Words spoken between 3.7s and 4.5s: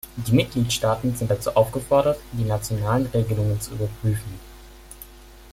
überprüfen.